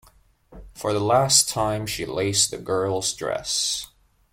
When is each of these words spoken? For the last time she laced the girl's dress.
For 0.73 0.93
the 0.93 0.99
last 0.99 1.47
time 1.47 1.85
she 1.85 2.07
laced 2.07 2.49
the 2.49 2.57
girl's 2.57 3.13
dress. 3.13 3.85